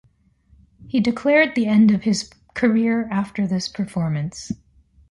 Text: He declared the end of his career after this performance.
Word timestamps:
He 0.87 0.99
declared 0.99 1.53
the 1.53 1.67
end 1.67 1.91
of 1.91 2.01
his 2.01 2.31
career 2.55 3.07
after 3.11 3.45
this 3.45 3.67
performance. 3.67 4.51